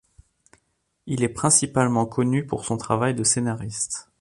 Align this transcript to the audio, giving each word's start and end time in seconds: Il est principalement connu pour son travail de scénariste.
Il 1.05 1.23
est 1.23 1.29
principalement 1.29 2.07
connu 2.07 2.43
pour 2.43 2.65
son 2.65 2.75
travail 2.75 3.13
de 3.13 3.23
scénariste. 3.23 4.09